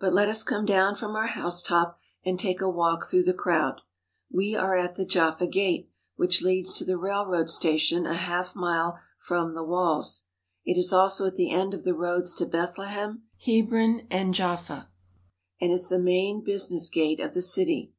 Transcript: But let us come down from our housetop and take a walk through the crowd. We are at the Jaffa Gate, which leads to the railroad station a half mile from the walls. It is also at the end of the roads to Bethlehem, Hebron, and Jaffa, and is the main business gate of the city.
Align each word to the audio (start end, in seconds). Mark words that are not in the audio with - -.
But 0.00 0.12
let 0.12 0.28
us 0.28 0.42
come 0.42 0.66
down 0.66 0.96
from 0.96 1.14
our 1.14 1.28
housetop 1.28 2.00
and 2.24 2.36
take 2.36 2.60
a 2.60 2.68
walk 2.68 3.04
through 3.06 3.22
the 3.22 3.32
crowd. 3.32 3.80
We 4.28 4.56
are 4.56 4.74
at 4.76 4.96
the 4.96 5.04
Jaffa 5.04 5.46
Gate, 5.46 5.88
which 6.16 6.42
leads 6.42 6.72
to 6.72 6.84
the 6.84 6.98
railroad 6.98 7.48
station 7.48 8.06
a 8.06 8.14
half 8.14 8.56
mile 8.56 8.98
from 9.20 9.52
the 9.52 9.62
walls. 9.62 10.24
It 10.64 10.76
is 10.76 10.92
also 10.92 11.26
at 11.28 11.36
the 11.36 11.52
end 11.52 11.74
of 11.74 11.84
the 11.84 11.94
roads 11.94 12.34
to 12.38 12.44
Bethlehem, 12.46 13.22
Hebron, 13.40 14.08
and 14.10 14.34
Jaffa, 14.34 14.90
and 15.60 15.70
is 15.70 15.90
the 15.90 16.00
main 16.00 16.42
business 16.42 16.88
gate 16.88 17.20
of 17.20 17.32
the 17.32 17.40
city. 17.40 17.92